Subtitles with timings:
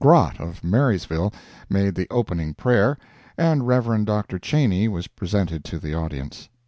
[0.01, 1.31] Grot, of Marysville,
[1.69, 2.97] made the opening prayer,
[3.37, 4.03] and Rev.
[4.03, 4.39] Dr.
[4.39, 6.49] Cheney was presented to the audience.